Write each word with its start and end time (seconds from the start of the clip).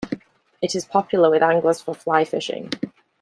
It 0.63 0.73
is 0.73 0.83
popular 0.83 1.29
with 1.29 1.43
anglers 1.43 1.79
for 1.81 1.93
fly 1.93 2.25
fishing. 2.25 2.71